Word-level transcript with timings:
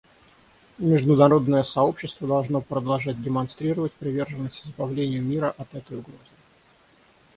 Международное 0.79 1.61
сообщество 1.61 2.27
должно 2.27 2.59
продолжать 2.59 3.21
демонстрировать 3.21 3.91
приверженность 3.93 4.65
избавлению 4.65 5.21
мира 5.23 5.53
от 5.55 5.75
этой 5.75 5.99
угрозы. 5.99 6.17